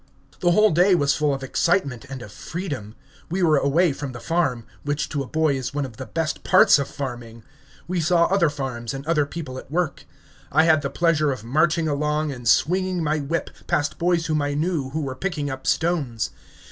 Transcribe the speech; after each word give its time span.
The 0.39 0.53
whole 0.53 0.71
day 0.71 0.95
was 0.95 1.15
full 1.15 1.31
of 1.31 1.43
excitement 1.43 2.05
and 2.09 2.23
of 2.23 2.31
freedom. 2.31 2.95
We 3.29 3.43
were 3.43 3.57
away 3.59 3.93
from 3.93 4.13
the 4.13 4.19
farm, 4.19 4.65
which 4.81 5.09
to 5.09 5.21
a 5.21 5.27
boy 5.27 5.53
is 5.55 5.75
one 5.75 5.85
of 5.85 5.97
the 5.97 6.07
best 6.07 6.43
parts 6.43 6.79
of 6.79 6.87
farming; 6.87 7.43
we 7.87 8.01
saw 8.01 8.25
other 8.25 8.49
farms 8.49 8.95
and 8.95 9.05
other 9.05 9.27
people 9.27 9.59
at 9.59 9.69
work; 9.69 10.05
I 10.51 10.63
had 10.63 10.81
the 10.81 10.89
pleasure 10.89 11.31
of 11.31 11.43
marching 11.43 11.87
along, 11.87 12.31
and 12.31 12.47
swinging 12.47 13.03
my 13.03 13.19
whip, 13.19 13.51
past 13.67 13.99
boys 13.99 14.25
whom 14.25 14.41
I 14.41 14.55
knew, 14.55 14.89
who 14.89 15.01
were 15.01 15.13
picking 15.13 15.51
up 15.51 15.67
stones. 15.67 16.31